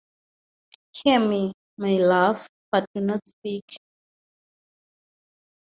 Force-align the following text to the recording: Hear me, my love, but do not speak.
Hear 0.93 1.19
me, 1.19 1.53
my 1.77 1.97
love, 1.97 2.47
but 2.71 2.87
do 2.95 3.01
not 3.01 3.19
speak. 3.27 3.75